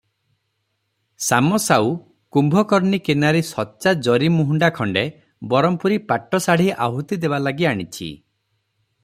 ଶାମ 1.25 1.59
ସାଉ 1.65 1.91
କୁମ୍ଭକର୍ଣ୍ଣୀ 2.37 3.01
କିନାରି 3.09 3.43
ସଚ୍ଚା 3.51 3.93
ଜରିମୂହୁଣ୍ଡା 4.09 4.71
ଖଣ୍ଡେ 4.79 5.05
ବରମପୂରୀ 5.53 6.01
ପାଟ 6.13 6.43
ଶାଢ଼ୀ 6.49 6.75
ଆହୁତି 6.89 7.21
ଦେବାଲାଗି 7.27 7.71
ଆଣିଛି। 7.75 8.11